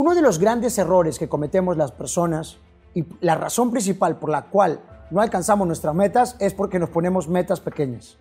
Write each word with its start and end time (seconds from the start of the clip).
Uno 0.00 0.14
de 0.14 0.22
los 0.22 0.38
grandes 0.38 0.76
errores 0.76 1.18
que 1.18 1.28
cometemos 1.28 1.76
las 1.76 1.92
personas 1.92 2.58
y 2.94 3.04
la 3.20 3.36
razón 3.36 3.70
principal 3.70 4.18
por 4.18 4.28
la 4.28 4.42
cual 4.42 4.80
no 5.10 5.20
alcanzamos 5.20 5.66
nuestras 5.66 5.94
metas 5.94 6.36
es 6.40 6.52
porque 6.52 6.80
nos 6.80 6.90
ponemos 6.90 7.28
metas 7.28 7.60
pequeñas. 7.60 8.18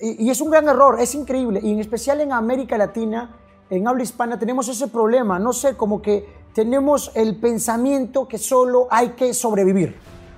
Y, 0.00 0.30
es 0.30 0.40
un 0.40 0.50
gran 0.50 0.66
error, 0.68 0.96
es 0.98 1.14
increíble. 1.14 1.60
Y 1.62 1.72
en 1.72 1.78
especial 1.78 2.20
en 2.20 2.32
América 2.32 2.78
Latina, 2.78 3.36
en 3.70 3.86
habla 3.86 4.02
hispana, 4.02 4.38
tenemos 4.38 4.66
ese 4.68 4.88
problema. 4.88 5.38
No 5.38 5.52
sé, 5.52 5.76
como 5.76 6.00
que 6.00 6.26
tenemos 6.54 7.12
el 7.14 7.36
pensamiento 7.36 8.26
que 8.26 8.38
solo 8.38 8.88
hay 8.90 9.10
que 9.10 9.34
sobrevivir. 9.34 9.94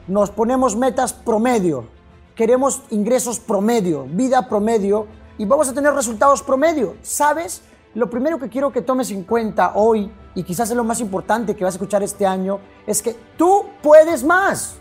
Nos 0.09 0.31
ponemos 0.31 0.77
metas 0.77 1.13
promedio, 1.13 1.87
queremos 2.35 2.83
ingresos 2.91 3.39
promedio, 3.39 4.05
vida 4.11 4.49
promedio 4.49 5.07
y 5.39 5.47
vamos 5.47 5.69
a 5.69 5.73
tener 5.73 5.95
resultados 5.95 6.43
promedio. 6.43 6.97
¿Sabes? 7.03 7.63
Lo 7.95 8.11
primero 8.11 8.39
que 8.39 8.49
quiero 8.49 8.73
que 8.73 8.83
tomes 8.83 9.11
en 9.13 9.23
cuenta 9.23 9.73
hoy, 9.77 10.11
y 10.35 10.43
quizás 10.43 10.71
es 10.71 10.77
lo 10.77 10.85
más 10.85 11.01
importante 11.01 11.55
que 11.55 11.65
vas 11.65 11.75
a 11.75 11.77
escuchar 11.77 12.03
este 12.03 12.27
año, 12.27 12.61
es 12.87 13.03
que 13.03 13.17
tú 13.37 13.67
puedes 13.83 14.25
más. 14.25 14.77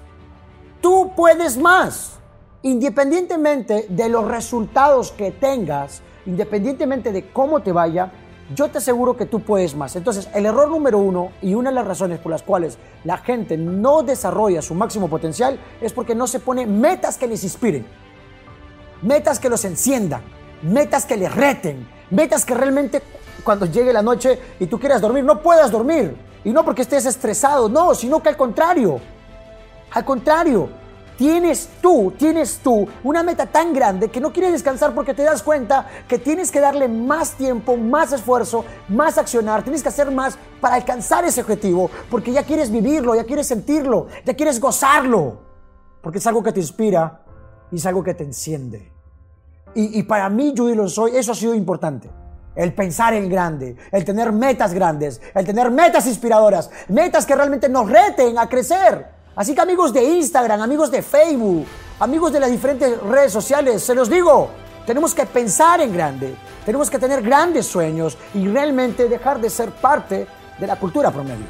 Tú 0.81 1.11
puedes 1.15 1.57
más. 1.57 2.19
Independientemente 2.63 3.87
de 3.89 4.09
los 4.09 4.27
resultados 4.27 5.11
que 5.11 5.31
tengas, 5.31 6.01
independientemente 6.25 7.11
de 7.11 7.29
cómo 7.31 7.61
te 7.61 7.71
vaya, 7.71 8.11
yo 8.53 8.69
te 8.69 8.79
aseguro 8.79 9.15
que 9.15 9.25
tú 9.25 9.41
puedes 9.41 9.75
más. 9.75 9.95
Entonces, 9.95 10.29
el 10.33 10.45
error 10.45 10.69
número 10.69 10.97
uno 10.97 11.31
y 11.41 11.53
una 11.53 11.69
de 11.69 11.75
las 11.75 11.87
razones 11.87 12.19
por 12.19 12.31
las 12.31 12.43
cuales 12.43 12.77
la 13.03 13.17
gente 13.17 13.57
no 13.57 14.03
desarrolla 14.03 14.61
su 14.61 14.75
máximo 14.75 15.07
potencial 15.07 15.59
es 15.81 15.93
porque 15.93 16.15
no 16.15 16.27
se 16.27 16.39
pone 16.39 16.65
metas 16.65 17.17
que 17.17 17.27
les 17.27 17.43
inspiren, 17.43 17.85
metas 19.01 19.39
que 19.39 19.49
los 19.49 19.63
enciendan, 19.65 20.21
metas 20.61 21.05
que 21.05 21.17
les 21.17 21.33
reten, 21.33 21.87
metas 22.09 22.45
que 22.45 22.53
realmente 22.53 23.01
cuando 23.43 23.65
llegue 23.65 23.93
la 23.93 24.01
noche 24.01 24.39
y 24.59 24.67
tú 24.67 24.79
quieras 24.79 25.01
dormir, 25.01 25.23
no 25.23 25.41
puedas 25.41 25.71
dormir. 25.71 26.15
Y 26.43 26.51
no 26.51 26.63
porque 26.63 26.81
estés 26.81 27.05
estresado, 27.05 27.69
no, 27.69 27.93
sino 27.93 28.21
que 28.21 28.29
al 28.29 28.37
contrario. 28.37 28.99
Al 29.91 30.03
contrario, 30.03 30.69
tienes 31.17 31.69
tú, 31.81 32.13
tienes 32.17 32.59
tú 32.59 32.87
una 33.03 33.23
meta 33.23 33.45
tan 33.45 33.73
grande 33.73 34.09
que 34.09 34.19
no 34.19 34.33
quieres 34.33 34.51
descansar 34.51 34.93
porque 34.93 35.13
te 35.13 35.23
das 35.23 35.43
cuenta 35.43 35.87
que 36.07 36.17
tienes 36.17 36.51
que 36.51 36.59
darle 36.59 36.87
más 36.87 37.33
tiempo, 37.33 37.77
más 37.77 38.11
esfuerzo, 38.11 38.65
más 38.89 39.17
accionar, 39.17 39.63
tienes 39.63 39.83
que 39.83 39.89
hacer 39.89 40.11
más 40.11 40.37
para 40.59 40.75
alcanzar 40.75 41.23
ese 41.25 41.41
objetivo, 41.41 41.89
porque 42.09 42.31
ya 42.31 42.43
quieres 42.43 42.71
vivirlo, 42.71 43.15
ya 43.15 43.23
quieres 43.23 43.47
sentirlo, 43.47 44.07
ya 44.25 44.33
quieres 44.33 44.59
gozarlo, 44.59 45.41
porque 46.01 46.17
es 46.17 46.27
algo 46.27 46.41
que 46.43 46.51
te 46.51 46.59
inspira 46.59 47.21
y 47.71 47.77
es 47.77 47.85
algo 47.85 48.03
que 48.03 48.13
te 48.13 48.23
enciende. 48.23 48.91
Y, 49.75 49.99
y 49.99 50.03
para 50.03 50.29
mí, 50.29 50.53
Judy 50.55 50.89
soy, 50.89 51.15
eso 51.15 51.31
ha 51.31 51.35
sido 51.35 51.55
importante. 51.55 52.09
El 52.55 52.73
pensar 52.73 53.13
en 53.13 53.29
grande, 53.29 53.75
el 53.91 54.05
tener 54.05 54.31
metas 54.31 54.73
grandes, 54.73 55.19
el 55.33 55.45
tener 55.45 55.71
metas 55.71 56.05
inspiradoras, 56.05 56.69
metas 56.87 57.25
que 57.25 57.35
realmente 57.35 57.67
nos 57.67 57.89
reten 57.89 58.37
a 58.37 58.47
crecer. 58.47 59.07
Así 59.35 59.55
que 59.55 59.61
amigos 59.61 59.91
de 59.91 60.03
Instagram, 60.03 60.61
amigos 60.61 60.91
de 60.91 61.01
Facebook, 61.01 61.65
amigos 61.99 62.31
de 62.31 62.39
las 62.39 62.51
diferentes 62.51 63.01
redes 63.01 63.31
sociales, 63.31 63.81
se 63.83 63.95
los 63.95 64.09
digo, 64.09 64.49
tenemos 64.85 65.15
que 65.15 65.25
pensar 65.25 65.81
en 65.81 65.91
grande, 65.91 66.35
tenemos 66.65 66.89
que 66.89 66.99
tener 66.99 67.23
grandes 67.23 67.65
sueños 67.65 68.17
y 68.35 68.47
realmente 68.47 69.09
dejar 69.09 69.41
de 69.41 69.49
ser 69.49 69.71
parte 69.71 70.27
de 70.59 70.67
la 70.67 70.75
cultura 70.75 71.09
promedio. 71.09 71.47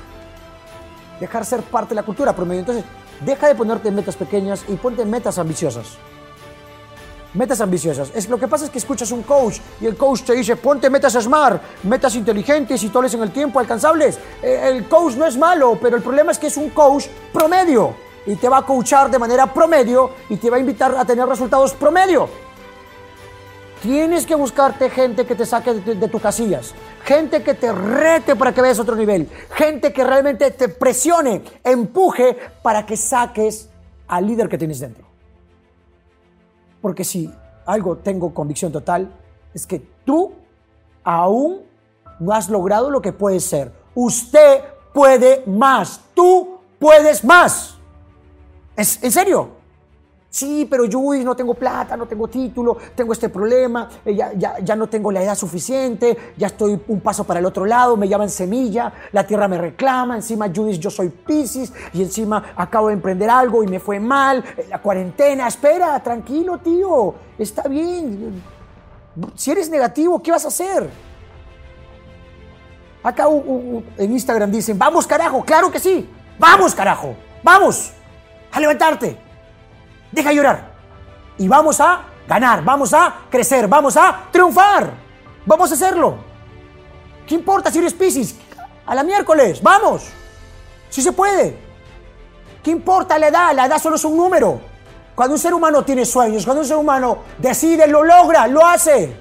Dejar 1.19 1.45
ser 1.45 1.61
parte 1.63 1.89
de 1.89 1.95
la 1.95 2.03
cultura 2.03 2.33
promedio. 2.33 2.61
Entonces, 2.61 2.85
deja 3.25 3.47
de 3.47 3.55
ponerte 3.55 3.91
metas 3.91 4.15
pequeñas 4.15 4.63
y 4.67 4.75
ponte 4.75 5.03
metas 5.05 5.37
ambiciosas. 5.37 5.97
Metas 7.33 7.61
ambiciosas. 7.61 8.11
Es, 8.13 8.29
lo 8.29 8.37
que 8.37 8.47
pasa 8.47 8.65
es 8.65 8.71
que 8.71 8.77
escuchas 8.77 9.11
un 9.11 9.23
coach 9.23 9.57
y 9.81 9.87
el 9.87 9.97
coach 9.97 10.21
te 10.21 10.33
dice, 10.33 10.55
ponte 10.55 10.89
metas 10.89 11.13
smart, 11.13 11.61
metas 11.83 12.15
inteligentes 12.15 12.83
y 12.83 12.89
toles 12.89 13.13
en 13.15 13.23
el 13.23 13.31
tiempo, 13.31 13.59
alcanzables. 13.59 14.19
Eh, 14.41 14.61
el 14.65 14.87
coach 14.87 15.15
no 15.15 15.25
es 15.25 15.35
malo, 15.35 15.77
pero 15.81 15.97
el 15.97 16.03
problema 16.03 16.31
es 16.31 16.37
que 16.37 16.47
es 16.47 16.57
un 16.57 16.69
coach 16.69 17.07
promedio 17.31 17.95
y 18.25 18.35
te 18.35 18.47
va 18.47 18.59
a 18.59 18.65
coachar 18.65 19.09
de 19.09 19.17
manera 19.17 19.51
promedio 19.51 20.11
y 20.29 20.37
te 20.37 20.49
va 20.49 20.57
a 20.57 20.59
invitar 20.59 20.95
a 20.95 21.05
tener 21.05 21.27
resultados 21.27 21.73
promedio. 21.73 22.29
Tienes 23.81 24.25
que 24.25 24.35
buscarte 24.35 24.89
gente 24.89 25.25
que 25.25 25.35
te 25.35 25.45
saque 25.45 25.73
de, 25.73 25.95
de 25.95 26.07
tus 26.07 26.21
casillas, 26.21 26.73
gente 27.03 27.43
que 27.43 27.55
te 27.55 27.71
rete 27.71 28.35
para 28.35 28.53
que 28.53 28.61
veas 28.61 28.79
otro 28.79 28.95
nivel, 28.95 29.27
gente 29.51 29.91
que 29.91 30.03
realmente 30.03 30.51
te 30.51 30.69
presione, 30.69 31.41
empuje 31.63 32.37
para 32.61 32.85
que 32.85 32.95
saques 32.95 33.69
al 34.07 34.25
líder 34.25 34.47
que 34.47 34.57
tienes 34.57 34.79
dentro. 34.79 35.12
Porque 36.83 37.05
si 37.05 37.33
algo 37.65 37.95
tengo 37.95 38.33
convicción 38.33 38.69
total, 38.69 39.09
es 39.53 39.65
que 39.65 39.79
tú 40.03 40.33
aún 41.01 41.61
no 42.19 42.33
has 42.33 42.49
logrado 42.49 42.89
lo 42.89 43.01
que 43.01 43.13
puedes 43.13 43.45
ser. 43.45 43.71
Usted 43.95 44.65
puede 44.93 45.43
más. 45.47 46.01
Tú 46.13 46.59
puedes 46.79 47.23
más. 47.23 47.77
¿Es, 48.75 49.01
¿En 49.01 49.13
serio? 49.13 49.62
Sí, 50.33 50.65
pero 50.67 50.85
yo 50.85 50.99
no 51.23 51.35
tengo 51.35 51.53
plata, 51.53 51.95
no 51.95 52.07
tengo 52.07 52.27
título, 52.27 52.75
tengo 52.95 53.13
este 53.13 53.29
problema, 53.29 53.87
eh, 54.03 54.15
ya, 54.15 54.33
ya, 54.33 54.57
ya, 54.61 54.75
no 54.75 54.89
tengo 54.89 55.11
la 55.11 55.21
edad 55.21 55.35
suficiente, 55.35 56.33
ya 56.35 56.47
estoy 56.47 56.81
un 56.87 57.01
paso 57.01 57.23
para 57.23 57.39
el 57.39 57.45
otro 57.45 57.67
lado, 57.67 57.95
me 57.97 58.07
llaman 58.07 58.31
semilla, 58.31 58.91
la 59.11 59.27
tierra 59.27 59.47
me 59.47 59.59
reclama, 59.59 60.15
encima 60.15 60.49
Judith 60.49 60.79
yo 60.79 60.89
soy 60.89 61.09
Pisces 61.09 61.71
y 61.93 62.01
encima 62.01 62.45
acabo 62.55 62.87
de 62.87 62.95
emprender 62.95 63.29
algo 63.29 63.63
y 63.63 63.67
me 63.67 63.79
fue 63.79 63.99
mal, 63.99 64.43
eh, 64.57 64.65
la 64.71 64.81
cuarentena, 64.81 65.47
espera, 65.47 66.01
tranquilo 66.01 66.57
tío, 66.57 67.13
está 67.37 67.67
bien. 67.67 68.41
Si 69.35 69.51
eres 69.51 69.69
negativo, 69.69 70.19
¿qué 70.19 70.31
vas 70.31 70.45
a 70.45 70.47
hacer? 70.47 70.89
Acá 73.03 73.27
en 73.99 74.11
Instagram 74.11 74.49
dicen, 74.49 74.79
vamos 74.79 75.05
carajo, 75.05 75.45
claro 75.45 75.71
que 75.71 75.79
sí, 75.79 76.09
vamos 76.39 76.73
carajo, 76.73 77.15
vamos 77.43 77.91
a 78.51 78.59
levantarte. 78.59 79.32
Deja 80.13 80.29
de 80.29 80.35
llorar. 80.35 80.71
Y 81.39 81.47
vamos 81.47 81.79
a 81.81 82.03
ganar, 82.27 82.63
vamos 82.63 82.93
a 82.93 83.21
crecer, 83.29 83.67
vamos 83.67 83.97
a 83.97 84.27
triunfar. 84.31 84.91
Vamos 85.45 85.71
a 85.71 85.73
hacerlo. 85.73 86.17
¿Qué 87.27 87.35
importa 87.35 87.71
si 87.71 87.79
eres 87.79 87.93
Pisces? 87.93 88.35
A 88.85 88.93
la 88.93 89.03
miércoles, 89.03 89.61
vamos. 89.61 90.05
Si 90.89 91.01
se 91.01 91.11
puede. 91.11 91.57
¿Qué 92.61 92.69
importa 92.69 93.17
la 93.17 93.27
edad? 93.27 93.55
La 93.55 93.65
edad 93.65 93.79
solo 93.79 93.95
es 93.95 94.05
un 94.05 94.15
número. 94.15 94.61
Cuando 95.15 95.33
un 95.33 95.39
ser 95.39 95.53
humano 95.53 95.83
tiene 95.83 96.05
sueños, 96.05 96.45
cuando 96.45 96.61
un 96.61 96.67
ser 96.67 96.77
humano 96.77 97.19
decide, 97.39 97.87
lo 97.87 98.03
logra, 98.03 98.47
lo 98.47 98.65
hace. 98.65 99.15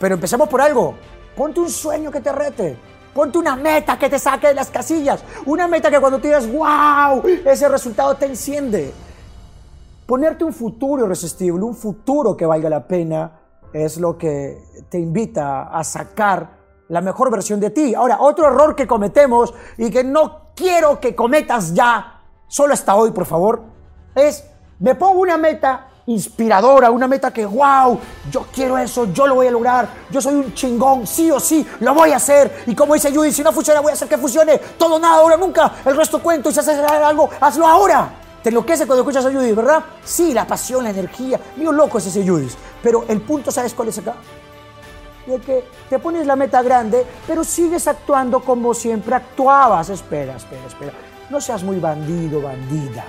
Pero 0.00 0.16
empecemos 0.16 0.48
por 0.48 0.60
algo. 0.60 0.96
Ponte 1.36 1.60
un 1.60 1.70
sueño 1.70 2.10
que 2.10 2.20
te 2.20 2.32
rete. 2.32 2.76
Ponte 3.14 3.38
una 3.38 3.54
meta 3.54 3.98
que 3.98 4.08
te 4.08 4.18
saque 4.18 4.48
de 4.48 4.54
las 4.54 4.70
casillas. 4.70 5.22
Una 5.46 5.68
meta 5.68 5.90
que 5.90 6.00
cuando 6.00 6.18
tú 6.18 6.26
digas, 6.26 6.50
wow, 6.50 7.22
ese 7.44 7.68
resultado 7.68 8.16
te 8.16 8.26
enciende. 8.26 8.92
Ponerte 10.10 10.42
un 10.42 10.52
futuro 10.52 11.04
irresistible, 11.04 11.62
un 11.62 11.76
futuro 11.76 12.36
que 12.36 12.44
valga 12.44 12.68
la 12.68 12.84
pena, 12.84 13.30
es 13.72 13.96
lo 13.96 14.18
que 14.18 14.84
te 14.88 14.98
invita 14.98 15.68
a 15.68 15.84
sacar 15.84 16.50
la 16.88 17.00
mejor 17.00 17.30
versión 17.30 17.60
de 17.60 17.70
ti. 17.70 17.94
Ahora, 17.94 18.16
otro 18.18 18.48
error 18.48 18.74
que 18.74 18.88
cometemos 18.88 19.54
y 19.78 19.88
que 19.88 20.02
no 20.02 20.50
quiero 20.56 20.98
que 20.98 21.14
cometas 21.14 21.74
ya, 21.74 22.22
solo 22.48 22.74
hasta 22.74 22.96
hoy, 22.96 23.12
por 23.12 23.24
favor, 23.24 23.62
es 24.16 24.44
me 24.80 24.96
pongo 24.96 25.20
una 25.20 25.36
meta 25.36 25.86
inspiradora, 26.06 26.90
una 26.90 27.06
meta 27.06 27.32
que, 27.32 27.46
wow, 27.46 27.96
yo 28.32 28.46
quiero 28.52 28.78
eso, 28.78 29.12
yo 29.12 29.28
lo 29.28 29.36
voy 29.36 29.46
a 29.46 29.52
lograr, 29.52 29.88
yo 30.10 30.20
soy 30.20 30.34
un 30.34 30.52
chingón, 30.54 31.06
sí 31.06 31.30
o 31.30 31.38
sí, 31.38 31.64
lo 31.78 31.94
voy 31.94 32.10
a 32.10 32.16
hacer. 32.16 32.64
Y 32.66 32.74
como 32.74 32.94
dice 32.94 33.14
Judy, 33.14 33.30
si 33.30 33.44
no 33.44 33.52
funciona, 33.52 33.78
voy 33.78 33.90
a 33.90 33.92
hacer 33.92 34.08
que 34.08 34.18
funcione. 34.18 34.58
Todo, 34.76 34.98
nada, 34.98 35.20
ahora, 35.20 35.36
nunca. 35.36 35.74
El 35.84 35.96
resto 35.96 36.20
cuento 36.20 36.50
y 36.50 36.52
si 36.52 36.58
haces 36.58 36.80
algo, 36.80 37.30
hazlo 37.40 37.64
ahora. 37.64 38.19
Te 38.42 38.48
enloquece 38.48 38.86
cuando 38.86 39.02
escuchas 39.02 39.26
a 39.26 39.32
Judith, 39.32 39.54
¿verdad? 39.54 39.84
Sí, 40.02 40.32
la 40.32 40.46
pasión, 40.46 40.84
la 40.84 40.90
energía. 40.90 41.38
Mío 41.56 41.72
loco 41.72 41.98
es 41.98 42.06
ese 42.06 42.26
Judith. 42.26 42.54
Pero 42.82 43.04
el 43.08 43.20
punto, 43.20 43.50
¿sabes 43.50 43.74
cuál 43.74 43.88
es 43.88 43.98
acá? 43.98 44.14
De 45.26 45.38
que 45.40 45.64
te 45.90 45.98
pones 45.98 46.26
la 46.26 46.36
meta 46.36 46.62
grande, 46.62 47.04
pero 47.26 47.44
sigues 47.44 47.86
actuando 47.86 48.40
como 48.40 48.72
siempre 48.72 49.14
actuabas. 49.14 49.90
Espera, 49.90 50.36
espera, 50.36 50.66
espera. 50.66 50.92
No 51.28 51.40
seas 51.40 51.62
muy 51.62 51.78
bandido, 51.78 52.40
bandida. 52.40 53.04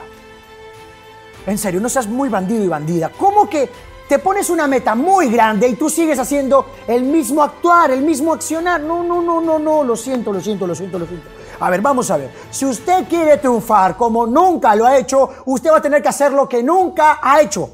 En 1.47 1.57
serio, 1.57 1.79
no 1.79 1.87
seas 1.87 2.07
muy 2.07 2.27
bandido 2.27 2.63
y 2.63 2.67
bandida. 2.67 3.09
¿Cómo 3.17 3.49
que 3.49 3.69
te 4.09 4.19
pones 4.19 4.49
una 4.49 4.67
meta 4.67 4.95
muy 4.95 5.29
grande 5.29 5.67
y 5.67 5.75
tú 5.75 5.89
sigues 5.89 6.19
haciendo 6.19 6.65
el 6.87 7.03
mismo 7.03 7.41
actuar, 7.41 7.91
el 7.91 8.01
mismo 8.01 8.33
accionar? 8.33 8.81
No, 8.81 9.01
no, 9.01 9.21
no, 9.21 9.39
no, 9.39 9.57
no. 9.57 9.83
Lo 9.85 9.95
siento, 9.95 10.33
lo 10.33 10.41
siento, 10.41 10.67
lo 10.67 10.75
siento, 10.75 10.99
lo 10.99 11.07
siento. 11.07 11.40
A 11.61 11.69
ver, 11.69 11.79
vamos 11.79 12.09
a 12.09 12.17
ver. 12.17 12.31
Si 12.49 12.65
usted 12.65 13.07
quiere 13.07 13.37
triunfar 13.37 13.95
como 13.95 14.25
nunca 14.25 14.75
lo 14.75 14.83
ha 14.87 14.97
hecho, 14.97 15.29
usted 15.45 15.71
va 15.71 15.77
a 15.77 15.81
tener 15.81 16.01
que 16.01 16.09
hacer 16.09 16.33
lo 16.33 16.49
que 16.49 16.63
nunca 16.63 17.19
ha 17.21 17.39
hecho. 17.39 17.69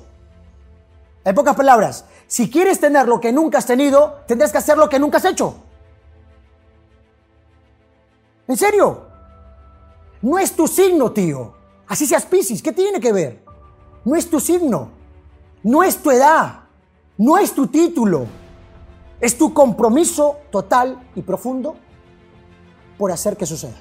En 1.24 1.34
pocas 1.34 1.56
palabras, 1.56 2.04
si 2.28 2.50
quieres 2.50 2.82
tener 2.82 3.08
lo 3.08 3.22
que 3.22 3.32
nunca 3.32 3.60
has 3.60 3.66
tenido, 3.66 4.24
tendrás 4.28 4.52
que 4.52 4.58
hacer 4.58 4.78
lo 4.78 4.90
que 4.90 5.00
nunca 5.00 5.20
has 5.20 5.26
hecho. 5.26 5.56
¿En 8.46 8.58
serio? 8.58 9.04
No 10.22 10.38
es 10.38 10.54
tu 10.54 10.68
signo, 10.68 11.14
tío. 11.14 11.54
Así 11.88 12.06
seas 12.06 12.26
Piscis, 12.26 12.62
¿qué 12.62 12.74
tiene 12.74 13.00
que 13.00 13.14
ver? 13.14 13.42
No 14.04 14.18
es 14.18 14.30
tu 14.30 14.42
signo. 14.42 14.90
No 15.64 15.82
es 15.82 15.96
tu 16.04 16.12
edad. 16.12 16.60
No 17.18 17.38
es 17.38 17.54
tu 17.54 17.68
título. 17.68 18.26
Es 19.22 19.38
tu 19.38 19.54
compromiso 19.54 20.40
total 20.52 21.10
y 21.16 21.22
profundo 21.22 21.78
por 22.98 23.12
hacer 23.12 23.38
que 23.38 23.46
suceda. 23.46 23.76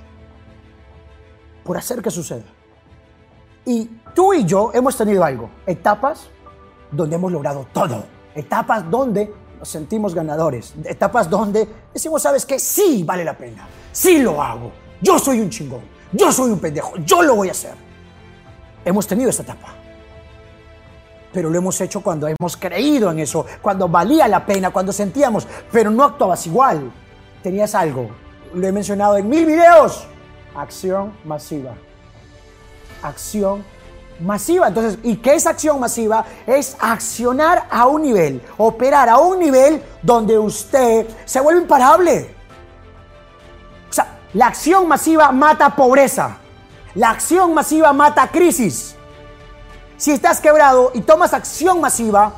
Por 1.64 1.76
hacer 1.76 2.02
que 2.02 2.10
suceda. 2.10 2.44
Y 3.64 3.84
tú 4.14 4.32
y 4.32 4.44
yo 4.44 4.70
hemos 4.74 4.96
tenido 4.96 5.24
algo, 5.24 5.50
etapas 5.66 6.28
donde 6.90 7.16
hemos 7.16 7.32
logrado 7.32 7.66
todo, 7.72 8.04
etapas 8.34 8.88
donde 8.88 9.32
nos 9.58 9.68
sentimos 9.68 10.14
ganadores, 10.14 10.74
etapas 10.84 11.28
donde 11.28 11.68
decimos, 11.92 12.22
sabes 12.22 12.46
que 12.46 12.60
sí 12.60 13.02
vale 13.02 13.24
la 13.24 13.36
pena, 13.36 13.66
sí 13.90 14.18
lo 14.18 14.40
hago, 14.40 14.70
yo 15.02 15.18
soy 15.18 15.40
un 15.40 15.50
chingón, 15.50 15.80
yo 16.12 16.30
soy 16.30 16.52
un 16.52 16.60
pendejo, 16.60 16.96
yo 16.98 17.22
lo 17.22 17.34
voy 17.34 17.48
a 17.48 17.52
hacer. 17.52 17.74
Hemos 18.84 19.06
tenido 19.06 19.30
esta 19.30 19.42
etapa. 19.42 19.74
Pero 21.32 21.50
lo 21.50 21.58
hemos 21.58 21.78
hecho 21.80 22.00
cuando 22.02 22.28
hemos 22.28 22.56
creído 22.56 23.10
en 23.10 23.18
eso, 23.18 23.44
cuando 23.60 23.88
valía 23.88 24.28
la 24.28 24.46
pena, 24.46 24.70
cuando 24.70 24.92
sentíamos, 24.92 25.46
pero 25.72 25.90
no 25.90 26.04
actuabas 26.04 26.46
igual. 26.46 26.92
Tenías 27.42 27.74
algo, 27.74 28.08
lo 28.54 28.66
he 28.66 28.72
mencionado 28.72 29.16
en 29.16 29.28
mil 29.28 29.46
videos, 29.46 30.06
acción 30.54 31.12
masiva. 31.24 31.74
Acción 33.02 33.64
masiva. 34.20 34.68
Entonces, 34.68 34.98
¿y 35.02 35.16
qué 35.16 35.34
es 35.34 35.46
acción 35.46 35.78
masiva? 35.80 36.24
Es 36.46 36.76
accionar 36.80 37.66
a 37.70 37.86
un 37.86 38.02
nivel, 38.02 38.42
operar 38.56 39.08
a 39.08 39.18
un 39.18 39.38
nivel 39.38 39.82
donde 40.02 40.38
usted 40.38 41.06
se 41.24 41.40
vuelve 41.40 41.62
imparable. 41.62 42.34
O 43.90 43.92
sea, 43.92 44.18
la 44.32 44.46
acción 44.46 44.88
masiva 44.88 45.32
mata 45.32 45.74
pobreza. 45.76 46.38
La 46.94 47.10
acción 47.10 47.52
masiva 47.52 47.92
mata 47.92 48.28
crisis. 48.28 48.94
Si 49.98 50.12
estás 50.12 50.40
quebrado 50.40 50.90
y 50.94 51.00
tomas 51.00 51.34
acción 51.34 51.80
masiva, 51.80 52.32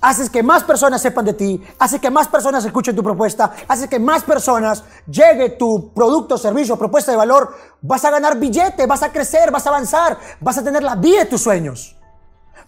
haces 0.00 0.30
que 0.30 0.42
más 0.42 0.64
personas 0.64 1.02
sepan 1.02 1.24
de 1.24 1.34
ti, 1.34 1.62
haces 1.78 2.00
que 2.00 2.10
más 2.10 2.28
personas 2.28 2.64
escuchen 2.64 2.94
tu 2.94 3.02
propuesta, 3.02 3.52
haces 3.66 3.88
que 3.88 3.98
más 3.98 4.22
personas 4.22 4.84
llegue 5.06 5.50
tu 5.50 5.92
producto, 5.92 6.38
servicio, 6.38 6.76
propuesta 6.76 7.10
de 7.10 7.18
valor, 7.18 7.54
vas 7.82 8.04
a 8.04 8.10
ganar 8.10 8.38
billete, 8.38 8.86
vas 8.86 9.02
a 9.02 9.12
crecer, 9.12 9.50
vas 9.50 9.66
a 9.66 9.70
avanzar, 9.70 10.18
vas 10.40 10.58
a 10.58 10.64
tener 10.64 10.82
la 10.82 10.94
vida 10.94 11.20
de 11.20 11.26
tus 11.26 11.42
sueños. 11.42 11.96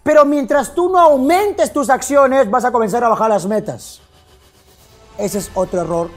Pero 0.03 0.25
mientras 0.25 0.75
tú 0.75 0.89
no 0.89 0.99
aumentes 0.99 1.73
tus 1.73 1.91
acciones, 1.91 2.51
vas 2.51 2.65
a 2.65 2.73
comenzar 2.73 3.05
a 3.05 3.09
bajar 3.09 3.31
las 3.31 3.47
metas. 3.47 4.01
Ese 5.19 5.39
es 5.39 5.51
otro 5.55 5.83
error 5.83 6.11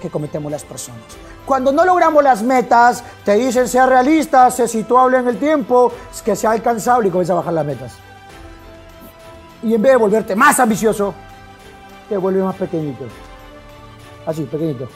que 0.00 0.10
cometemos 0.10 0.50
las 0.50 0.64
personas. 0.64 1.02
Cuando 1.44 1.70
no 1.70 1.84
logramos 1.84 2.24
las 2.24 2.42
metas, 2.42 3.04
te 3.24 3.34
dicen 3.34 3.68
sea 3.68 3.86
realista, 3.86 4.50
sea 4.50 4.66
situable 4.66 5.18
en 5.18 5.28
el 5.28 5.38
tiempo, 5.38 5.92
que 6.24 6.34
sea 6.34 6.50
alcanzable 6.50 7.08
y 7.08 7.10
comienza 7.10 7.34
a 7.34 7.36
bajar 7.36 7.52
las 7.52 7.66
metas. 7.66 8.05
Y 9.62 9.74
en 9.74 9.82
vez 9.82 9.92
de 9.92 9.96
volverte 9.96 10.36
más 10.36 10.58
ambicioso, 10.60 11.14
te 12.08 12.16
vuelve 12.16 12.42
más 12.42 12.56
pequeñito. 12.56 13.04
Así, 14.26 14.42
pequeñito. 14.42 14.88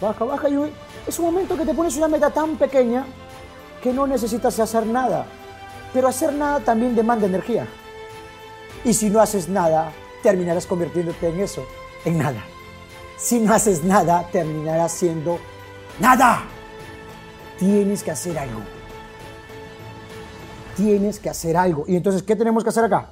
Baja, 0.00 0.24
baja 0.24 0.48
y 0.48 0.72
es 1.06 1.18
un 1.18 1.26
momento 1.26 1.56
que 1.56 1.64
te 1.64 1.72
pones 1.72 1.96
una 1.96 2.08
meta 2.08 2.30
tan 2.30 2.56
pequeña 2.56 3.06
que 3.82 3.92
no 3.92 4.06
necesitas 4.06 4.58
hacer 4.58 4.86
nada. 4.86 5.24
Pero 5.92 6.08
hacer 6.08 6.32
nada 6.34 6.60
también 6.60 6.94
demanda 6.94 7.26
energía. 7.26 7.66
Y 8.84 8.92
si 8.92 9.08
no 9.08 9.20
haces 9.20 9.48
nada, 9.48 9.90
terminarás 10.22 10.66
convirtiéndote 10.66 11.28
en 11.28 11.40
eso, 11.40 11.66
en 12.04 12.18
nada. 12.18 12.44
Si 13.16 13.40
no 13.40 13.54
haces 13.54 13.82
nada, 13.82 14.28
terminarás 14.30 14.92
siendo 14.92 15.38
nada. 15.98 16.42
Tienes 17.58 18.02
que 18.02 18.10
hacer 18.10 18.38
algo. 18.38 18.75
Tienes 20.76 21.18
que 21.18 21.30
hacer 21.30 21.56
algo. 21.56 21.84
Y 21.88 21.96
entonces, 21.96 22.22
¿qué 22.22 22.36
tenemos 22.36 22.62
que 22.62 22.70
hacer 22.70 22.84
acá? 22.84 23.06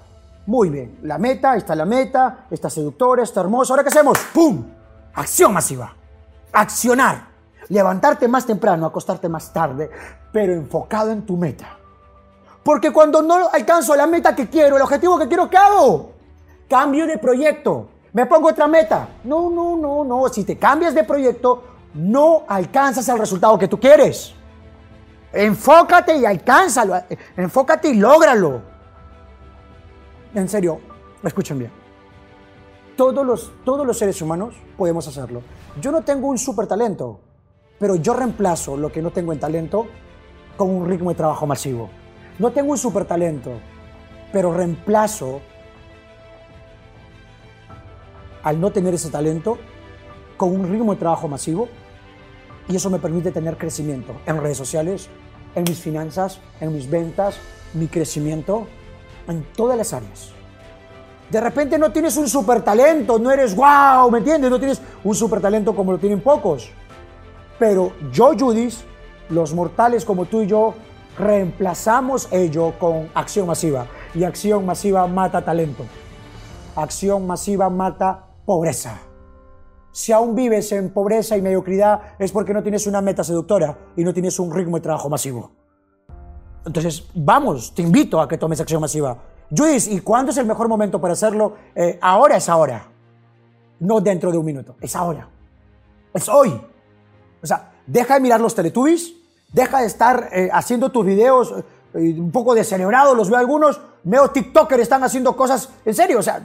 Muy 0.46 0.68
bien, 0.68 0.98
la 1.02 1.16
meta, 1.16 1.56
está 1.56 1.74
la 1.74 1.86
meta, 1.86 2.46
está 2.50 2.68
seductora, 2.68 3.22
está 3.22 3.40
hermosa. 3.40 3.72
¿Ahora 3.72 3.82
qué 3.82 3.88
hacemos? 3.88 4.18
¡Pum! 4.32 4.64
Acción 5.14 5.52
masiva. 5.54 5.94
Accionar. 6.52 7.28
Levantarte 7.70 8.28
más 8.28 8.44
temprano, 8.44 8.84
acostarte 8.84 9.28
más 9.28 9.50
tarde, 9.50 9.90
pero 10.30 10.52
enfocado 10.52 11.10
en 11.10 11.22
tu 11.24 11.38
meta. 11.38 11.78
Porque 12.62 12.92
cuando 12.92 13.22
no 13.22 13.48
alcanzo 13.50 13.96
la 13.96 14.06
meta 14.06 14.36
que 14.36 14.50
quiero, 14.50 14.76
el 14.76 14.82
objetivo 14.82 15.18
que 15.18 15.28
quiero, 15.28 15.48
¿qué 15.48 15.56
hago? 15.56 16.12
Cambio 16.68 17.06
de 17.06 17.16
proyecto. 17.16 17.88
Me 18.12 18.26
pongo 18.26 18.48
otra 18.48 18.66
meta. 18.66 19.08
No, 19.24 19.48
no, 19.48 19.76
no, 19.76 20.04
no. 20.04 20.28
Si 20.28 20.44
te 20.44 20.58
cambias 20.58 20.94
de 20.94 21.04
proyecto, 21.04 21.62
no 21.94 22.44
alcanzas 22.46 23.08
el 23.08 23.18
resultado 23.18 23.58
que 23.58 23.68
tú 23.68 23.80
quieres. 23.80 24.34
Enfócate 25.34 26.16
y 26.16 26.24
alcánzalo. 26.24 26.94
Enfócate 27.36 27.88
y 27.88 27.94
lógralo. 27.94 28.62
En 30.34 30.48
serio, 30.48 30.80
escuchen 31.22 31.58
bien. 31.58 31.70
Todos 32.96 33.26
los, 33.26 33.52
todos 33.64 33.84
los 33.84 33.98
seres 33.98 34.22
humanos 34.22 34.54
podemos 34.76 35.06
hacerlo. 35.08 35.42
Yo 35.80 35.90
no 35.90 36.02
tengo 36.02 36.28
un 36.28 36.38
super 36.38 36.68
talento, 36.68 37.20
pero 37.78 37.96
yo 37.96 38.14
reemplazo 38.14 38.76
lo 38.76 38.92
que 38.92 39.02
no 39.02 39.10
tengo 39.10 39.32
en 39.32 39.40
talento 39.40 39.88
con 40.56 40.70
un 40.70 40.88
ritmo 40.88 41.10
de 41.10 41.16
trabajo 41.16 41.46
masivo. 41.46 41.90
No 42.38 42.52
tengo 42.52 42.70
un 42.70 42.78
super 42.78 43.04
talento, 43.04 43.50
pero 44.32 44.52
reemplazo 44.52 45.40
al 48.44 48.60
no 48.60 48.70
tener 48.70 48.94
ese 48.94 49.10
talento 49.10 49.58
con 50.36 50.54
un 50.54 50.70
ritmo 50.70 50.92
de 50.92 51.00
trabajo 51.00 51.26
masivo 51.26 51.68
y 52.68 52.76
eso 52.76 52.90
me 52.90 52.98
permite 52.98 53.30
tener 53.30 53.56
crecimiento 53.56 54.14
en 54.26 54.40
redes 54.40 54.56
sociales, 54.56 55.08
en 55.54 55.64
mis 55.64 55.78
finanzas, 55.78 56.40
en 56.60 56.72
mis 56.72 56.88
ventas, 56.88 57.36
mi 57.74 57.88
crecimiento, 57.88 58.66
en 59.28 59.44
todas 59.56 59.76
las 59.76 59.92
áreas. 59.92 60.32
De 61.30 61.40
repente 61.40 61.78
no 61.78 61.90
tienes 61.90 62.16
un 62.16 62.28
super 62.28 62.62
talento, 62.62 63.18
no 63.18 63.30
eres 63.30 63.54
wow, 63.56 64.10
¿me 64.10 64.18
entiendes? 64.18 64.50
No 64.50 64.58
tienes 64.58 64.80
un 65.02 65.14
super 65.14 65.40
talento 65.40 65.74
como 65.74 65.92
lo 65.92 65.98
tienen 65.98 66.20
pocos. 66.20 66.70
Pero 67.58 67.92
yo, 68.12 68.32
Judith, 68.38 68.74
los 69.30 69.54
mortales 69.54 70.04
como 70.04 70.26
tú 70.26 70.42
y 70.42 70.46
yo, 70.46 70.74
reemplazamos 71.18 72.28
ello 72.30 72.74
con 72.78 73.08
acción 73.14 73.46
masiva. 73.46 73.86
Y 74.14 74.24
acción 74.24 74.66
masiva 74.66 75.06
mata 75.06 75.44
talento. 75.44 75.84
Acción 76.76 77.26
masiva 77.26 77.70
mata 77.70 78.26
pobreza. 78.44 79.00
Si 79.94 80.10
aún 80.10 80.34
vives 80.34 80.72
en 80.72 80.90
pobreza 80.90 81.36
y 81.36 81.42
mediocridad 81.42 82.00
es 82.18 82.32
porque 82.32 82.52
no 82.52 82.64
tienes 82.64 82.88
una 82.88 83.00
meta 83.00 83.22
seductora 83.22 83.78
y 83.96 84.02
no 84.02 84.12
tienes 84.12 84.40
un 84.40 84.52
ritmo 84.52 84.76
de 84.76 84.80
trabajo 84.80 85.08
masivo. 85.08 85.52
Entonces, 86.66 87.04
vamos, 87.14 87.72
te 87.72 87.82
invito 87.82 88.20
a 88.20 88.26
que 88.26 88.36
tomes 88.36 88.60
acción 88.60 88.80
masiva. 88.80 89.16
Luis, 89.56 89.86
¿y 89.86 90.00
cuándo 90.00 90.32
es 90.32 90.38
el 90.38 90.46
mejor 90.46 90.66
momento 90.66 91.00
para 91.00 91.12
hacerlo? 91.12 91.54
Eh, 91.76 91.96
ahora 92.02 92.38
es 92.38 92.48
ahora. 92.48 92.88
No 93.78 94.00
dentro 94.00 94.32
de 94.32 94.38
un 94.38 94.44
minuto, 94.44 94.74
es 94.80 94.96
ahora. 94.96 95.28
Es 96.12 96.28
hoy. 96.28 96.60
O 97.40 97.46
sea, 97.46 97.74
deja 97.86 98.14
de 98.14 98.20
mirar 98.20 98.40
los 98.40 98.52
Teletubbies, 98.52 99.12
deja 99.52 99.80
de 99.80 99.86
estar 99.86 100.28
eh, 100.32 100.50
haciendo 100.52 100.90
tus 100.90 101.06
videos 101.06 101.54
eh, 101.94 102.16
un 102.18 102.32
poco 102.32 102.52
descerebrados, 102.56 103.16
los 103.16 103.30
veo 103.30 103.38
algunos, 103.38 103.80
veo 104.02 104.28
TikToker 104.28 104.80
están 104.80 105.04
haciendo 105.04 105.36
cosas 105.36 105.68
en 105.84 105.94
serio, 105.94 106.18
o 106.18 106.22
sea, 106.22 106.44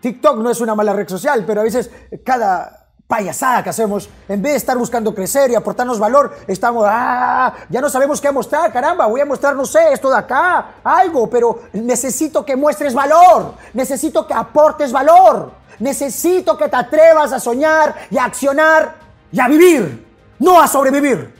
TikTok 0.00 0.38
no 0.38 0.50
es 0.50 0.60
una 0.60 0.74
mala 0.74 0.92
red 0.92 1.08
social, 1.08 1.44
pero 1.46 1.60
a 1.60 1.64
veces 1.64 1.90
cada 2.24 2.80
payasada 3.10 3.64
que 3.64 3.70
hacemos, 3.70 4.08
en 4.28 4.40
vez 4.40 4.52
de 4.52 4.58
estar 4.58 4.78
buscando 4.78 5.12
crecer 5.12 5.50
y 5.50 5.56
aportarnos 5.56 5.98
valor, 5.98 6.32
estamos, 6.46 6.86
ah, 6.88 7.52
ya 7.68 7.80
no 7.80 7.90
sabemos 7.90 8.20
qué 8.20 8.30
mostrar, 8.30 8.72
caramba, 8.72 9.06
voy 9.06 9.20
a 9.20 9.26
mostrar, 9.26 9.56
no 9.56 9.64
sé, 9.64 9.92
esto 9.92 10.08
de 10.08 10.16
acá, 10.16 10.74
algo, 10.84 11.28
pero 11.28 11.62
necesito 11.72 12.44
que 12.44 12.54
muestres 12.54 12.94
valor, 12.94 13.54
necesito 13.74 14.24
que 14.28 14.32
aportes 14.32 14.92
valor, 14.92 15.50
necesito 15.80 16.56
que 16.56 16.68
te 16.68 16.76
atrevas 16.76 17.32
a 17.32 17.40
soñar 17.40 17.96
y 18.10 18.16
a 18.16 18.26
accionar 18.26 18.94
y 19.32 19.40
a 19.40 19.48
vivir, 19.48 20.06
no 20.38 20.60
a 20.60 20.68
sobrevivir, 20.68 21.34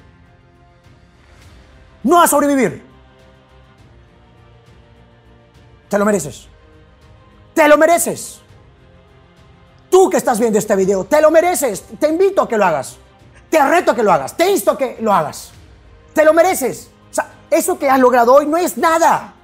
no 2.02 2.20
a 2.20 2.26
sobrevivir. 2.26 2.84
Te 5.88 5.98
lo 5.98 6.04
mereces, 6.04 6.48
te 7.60 7.68
lo 7.68 7.76
mereces. 7.76 8.40
Tú 9.90 10.08
que 10.08 10.16
estás 10.16 10.40
viendo 10.40 10.58
este 10.58 10.74
video, 10.76 11.04
te 11.04 11.20
lo 11.20 11.30
mereces. 11.30 11.82
Te 11.98 12.08
invito 12.08 12.40
a 12.40 12.48
que 12.48 12.56
lo 12.56 12.64
hagas. 12.64 12.96
Te 13.50 13.62
reto 13.62 13.90
a 13.90 13.94
que 13.94 14.02
lo 14.02 14.10
hagas. 14.10 14.34
Te 14.34 14.50
insto 14.50 14.70
a 14.70 14.78
que 14.78 14.96
lo 15.02 15.12
hagas. 15.12 15.50
Te 16.14 16.24
lo 16.24 16.32
mereces. 16.32 16.88
O 17.10 17.12
sea, 17.14 17.30
eso 17.50 17.78
que 17.78 17.90
has 17.90 18.00
logrado 18.00 18.32
hoy 18.32 18.46
no 18.46 18.56
es 18.56 18.78
nada. 18.78 19.34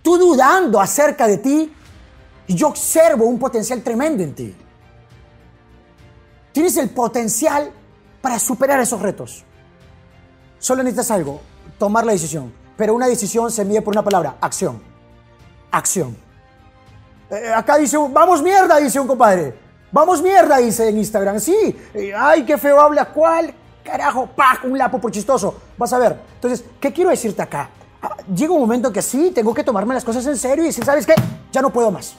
Tú 0.00 0.16
dudando 0.16 0.80
acerca 0.80 1.26
de 1.26 1.38
ti, 1.38 1.74
yo 2.46 2.68
observo 2.68 3.24
un 3.24 3.40
potencial 3.40 3.82
tremendo 3.82 4.22
en 4.22 4.32
ti. 4.36 4.54
Tienes 6.52 6.76
el 6.76 6.90
potencial 6.90 7.72
para 8.22 8.38
superar 8.38 8.78
esos 8.78 9.02
retos. 9.02 9.44
Solo 10.60 10.84
necesitas 10.84 11.10
algo, 11.10 11.40
tomar 11.80 12.06
la 12.06 12.12
decisión. 12.12 12.54
Pero 12.76 12.94
una 12.94 13.08
decisión 13.08 13.50
se 13.50 13.64
mide 13.64 13.82
por 13.82 13.92
una 13.92 14.04
palabra, 14.04 14.36
acción. 14.40 14.80
Acción. 15.72 16.25
Eh, 17.30 17.52
acá 17.54 17.76
dice, 17.76 17.96
vamos 17.96 18.42
mierda, 18.42 18.76
dice 18.78 19.00
un 19.00 19.06
compadre. 19.06 19.54
Vamos 19.90 20.22
mierda, 20.22 20.58
dice 20.58 20.88
en 20.88 20.98
Instagram. 20.98 21.40
Sí, 21.40 21.76
eh, 21.94 22.12
ay, 22.16 22.44
qué 22.44 22.58
feo 22.58 22.80
habla. 22.80 23.06
¿Cuál? 23.06 23.54
Carajo, 23.82 24.28
¡pah! 24.34 24.60
Un 24.64 24.76
lapo 24.76 25.00
por 25.00 25.10
chistoso. 25.10 25.54
Vas 25.76 25.92
a 25.92 25.98
ver. 25.98 26.18
Entonces, 26.34 26.64
¿qué 26.80 26.92
quiero 26.92 27.10
decirte 27.10 27.42
acá? 27.42 27.70
Ah, 28.02 28.16
llega 28.34 28.52
un 28.52 28.60
momento 28.60 28.92
que 28.92 29.00
sí, 29.02 29.30
tengo 29.34 29.54
que 29.54 29.64
tomarme 29.64 29.94
las 29.94 30.04
cosas 30.04 30.26
en 30.26 30.36
serio 30.36 30.64
y 30.64 30.68
decir, 30.68 30.84
¿sabes 30.84 31.06
qué? 31.06 31.14
Ya 31.52 31.62
no 31.62 31.70
puedo 31.70 31.90
más. 31.90 32.16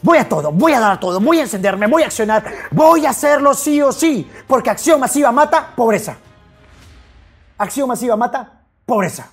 Voy 0.00 0.18
a 0.18 0.28
todo, 0.28 0.52
voy 0.52 0.72
a 0.72 0.80
dar 0.80 1.00
todo, 1.00 1.20
voy 1.20 1.38
a 1.40 1.42
encenderme, 1.42 1.88
voy 1.88 2.04
a 2.04 2.06
accionar, 2.06 2.44
voy 2.70 3.04
a 3.04 3.10
hacerlo 3.10 3.52
sí 3.52 3.82
o 3.82 3.90
sí, 3.90 4.30
porque 4.46 4.70
acción 4.70 5.00
masiva 5.00 5.32
mata 5.32 5.72
pobreza. 5.74 6.16
Acción 7.58 7.88
masiva 7.88 8.16
mata 8.16 8.62
pobreza. 8.86 9.32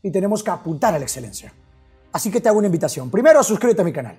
Y 0.00 0.12
tenemos 0.12 0.44
que 0.44 0.50
apuntar 0.50 0.94
a 0.94 0.98
la 0.98 1.04
excelencia. 1.04 1.52
Así 2.16 2.30
que 2.30 2.40
te 2.40 2.48
hago 2.48 2.56
una 2.56 2.68
invitación. 2.68 3.10
Primero, 3.10 3.42
suscríbete 3.42 3.82
a 3.82 3.84
mi 3.84 3.92
canal. 3.92 4.16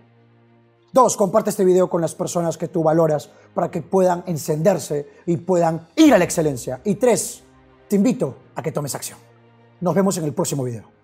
Dos, 0.94 1.18
comparte 1.18 1.50
este 1.50 1.66
video 1.66 1.90
con 1.90 2.00
las 2.00 2.14
personas 2.14 2.56
que 2.56 2.68
tú 2.68 2.84
valoras 2.84 3.32
para 3.56 3.72
que 3.72 3.82
puedan 3.82 4.24
encenderse 4.28 5.08
y 5.26 5.38
puedan 5.38 5.88
ir 5.96 6.14
a 6.14 6.20
la 6.20 6.24
excelencia. 6.24 6.80
Y 6.84 6.94
tres, 6.94 7.42
te 7.88 7.96
invito 7.96 8.36
a 8.54 8.62
que 8.62 8.72
tomes 8.72 8.94
acción. 8.94 9.18
Nos 9.82 9.96
vemos 9.96 10.16
en 10.20 10.26
el 10.26 10.34
próximo 10.36 10.64
video. 10.64 10.97